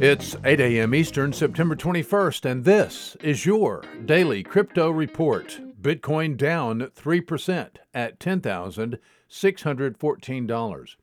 [0.00, 0.94] It's 8 a.m.
[0.94, 5.60] Eastern, September 21st, and this is your daily crypto report.
[5.82, 10.96] Bitcoin down 3% at $10,614.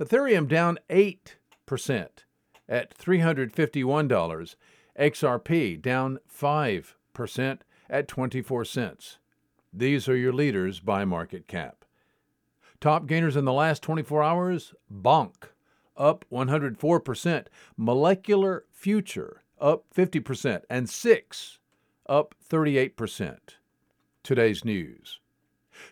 [0.00, 2.08] Ethereum down 8%
[2.68, 4.54] at $351.
[4.96, 7.58] XRP down 5%
[7.90, 9.18] at 24 cents.
[9.72, 11.84] These are your leaders by market cap.
[12.80, 15.48] Top gainers in the last 24 hours Bonk
[15.96, 17.46] up 104%,
[17.76, 21.58] Molecular Future up 50%, and Six
[22.08, 23.38] up 38%.
[24.22, 25.20] Today's news.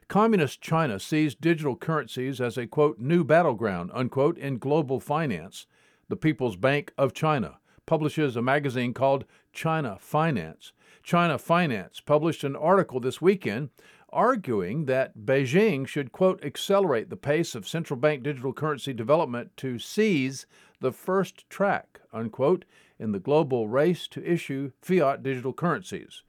[0.08, 5.66] Communist China sees digital currencies as a quote new battleground unquote in global finance.
[6.08, 10.72] The People's Bank of China publishes a magazine called China Finance.
[11.02, 13.70] China Finance published an article this weekend
[14.14, 19.78] arguing that Beijing should, quote, accelerate the pace of central bank digital currency development to
[19.78, 20.46] seize
[20.80, 22.64] the first track, unquote,
[22.98, 26.22] in the global race to issue fiat digital currencies.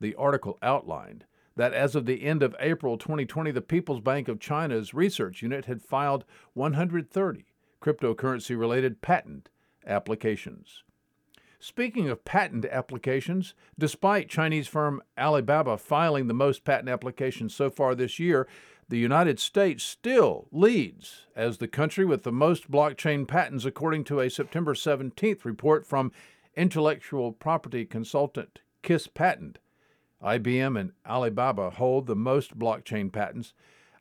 [0.00, 1.24] The article outlined
[1.56, 5.64] that as of the end of April 2020, the People's Bank of China's research unit
[5.64, 7.46] had filed 130
[7.82, 9.48] cryptocurrency related patent
[9.86, 10.84] applications.
[11.62, 17.94] Speaking of patent applications, despite Chinese firm Alibaba filing the most patent applications so far
[17.94, 18.48] this year,
[18.88, 24.20] the United States still leads as the country with the most blockchain patents, according to
[24.20, 26.12] a September 17th report from
[26.56, 29.58] intellectual property consultant Kiss Patent.
[30.22, 33.52] IBM and Alibaba hold the most blockchain patents,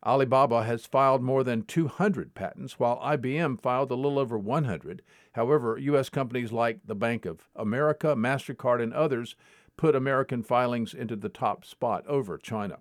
[0.06, 5.02] Alibaba has filed more than 200 patents, while IBM filed a little over 100.
[5.34, 6.10] However, U.S.
[6.10, 9.36] companies like the Bank of America, MasterCard, and others
[9.76, 12.80] put American filings into the top spot over China.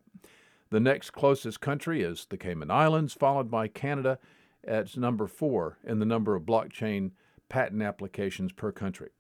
[0.71, 4.19] The next closest country is the Cayman Islands, followed by Canada
[4.67, 7.13] at number four in the number of blockchain
[7.49, 9.11] patent applications per country.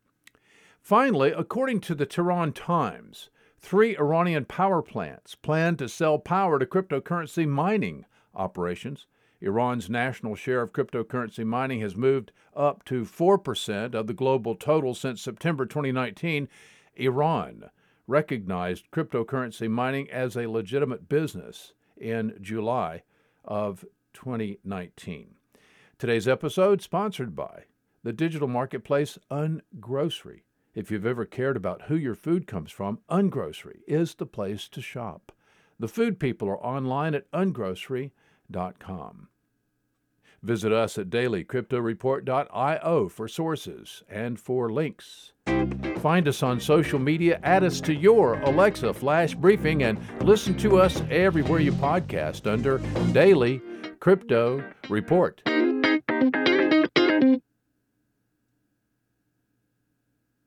[0.81, 3.31] Finally, according to the Tehran Times,
[3.61, 8.05] Three Iranian power plants plan to sell power to cryptocurrency mining
[8.35, 9.07] operations.
[9.41, 14.95] Iran's national share of cryptocurrency mining has moved up to 4% of the global total
[14.95, 16.49] since September 2019.
[16.97, 17.71] Iran
[18.07, 23.03] recognized cryptocurrency mining as a legitimate business in July
[23.45, 25.35] of 2019.
[25.99, 27.65] Today's episode sponsored by
[28.03, 30.43] the digital marketplace Ungrocery.
[30.79, 34.81] If you've ever cared about who your food comes from, Ungrocery is the place to
[34.81, 35.33] shop.
[35.77, 39.29] The food people are online at ungrocery.com.
[40.41, 45.33] Visit us at dailycryptoreport.io for sources and for links.
[45.97, 50.81] Find us on social media, add us to your Alexa flash briefing, and listen to
[50.81, 52.79] us everywhere you podcast under
[53.13, 53.61] Daily
[53.99, 55.43] Crypto Report.